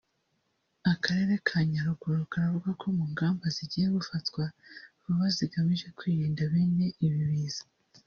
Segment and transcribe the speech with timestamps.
[0.91, 4.43] Akarere ka Nyaruguru karavuga ko mu ngamba zigiye gufatwa
[5.01, 7.63] vuba zigamije kwirinda bene ibi biza